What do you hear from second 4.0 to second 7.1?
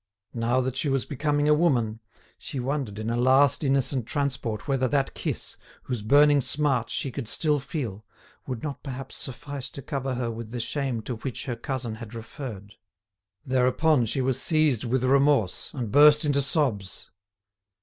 transport whether that kiss, whose burning smart